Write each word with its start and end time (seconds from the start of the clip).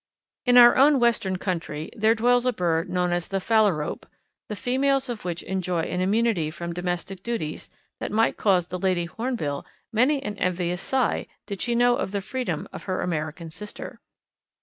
In 0.47 0.57
our 0.57 0.77
own 0.77 0.99
western 0.99 1.37
country 1.37 1.91
there 1.95 2.15
dwells 2.15 2.47
a 2.47 2.51
bird 2.51 2.89
known 2.89 3.11
as 3.11 3.27
the 3.27 3.37
Phalarope, 3.39 4.07
the 4.49 4.55
females 4.55 5.09
of 5.09 5.23
which 5.25 5.43
enjoy 5.43 5.81
an 5.83 6.01
immunity 6.01 6.49
from 6.49 6.73
domestic 6.73 7.21
duties 7.21 7.69
that 7.99 8.11
might 8.11 8.35
cause 8.35 8.65
the 8.69 8.79
lady 8.79 9.05
Hornbill 9.05 9.63
many 9.93 10.23
an 10.23 10.39
envious 10.39 10.81
sigh 10.81 11.27
did 11.45 11.61
she 11.61 11.75
know 11.75 11.97
of 11.97 12.13
the 12.13 12.21
freedom 12.21 12.67
of 12.73 12.85
her 12.85 13.01
American 13.01 13.51
sister. 13.51 14.01